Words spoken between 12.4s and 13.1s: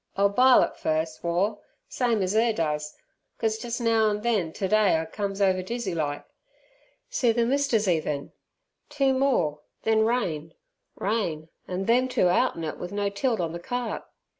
in it without no